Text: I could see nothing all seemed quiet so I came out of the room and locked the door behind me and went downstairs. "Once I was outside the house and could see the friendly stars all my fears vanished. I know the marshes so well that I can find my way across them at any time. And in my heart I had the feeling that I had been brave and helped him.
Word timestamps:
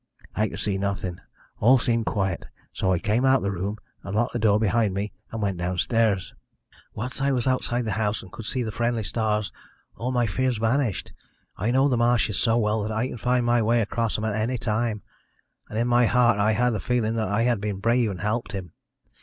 I 0.35 0.49
could 0.49 0.57
see 0.57 0.79
nothing 0.79 1.19
all 1.59 1.77
seemed 1.77 2.07
quiet 2.07 2.47
so 2.73 2.91
I 2.91 2.97
came 2.97 3.23
out 3.23 3.35
of 3.35 3.41
the 3.43 3.51
room 3.51 3.77
and 4.01 4.15
locked 4.15 4.33
the 4.33 4.39
door 4.39 4.59
behind 4.59 4.95
me 4.95 5.13
and 5.31 5.43
went 5.43 5.59
downstairs. 5.59 6.33
"Once 6.95 7.21
I 7.21 7.31
was 7.31 7.45
outside 7.45 7.85
the 7.85 7.91
house 8.01 8.23
and 8.23 8.31
could 8.31 8.45
see 8.47 8.63
the 8.63 8.71
friendly 8.71 9.03
stars 9.03 9.51
all 9.95 10.11
my 10.11 10.25
fears 10.25 10.57
vanished. 10.57 11.13
I 11.55 11.69
know 11.69 11.87
the 11.87 11.97
marshes 11.97 12.39
so 12.39 12.57
well 12.57 12.81
that 12.81 12.91
I 12.91 13.09
can 13.09 13.17
find 13.17 13.45
my 13.45 13.61
way 13.61 13.79
across 13.79 14.15
them 14.15 14.25
at 14.25 14.33
any 14.33 14.57
time. 14.57 15.03
And 15.69 15.77
in 15.77 15.87
my 15.87 16.07
heart 16.07 16.39
I 16.39 16.53
had 16.53 16.71
the 16.71 16.79
feeling 16.79 17.13
that 17.17 17.27
I 17.27 17.43
had 17.43 17.61
been 17.61 17.77
brave 17.77 18.09
and 18.09 18.21
helped 18.21 18.53
him. 18.53 18.71